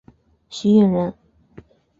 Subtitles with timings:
[0.49, 1.13] 许允人。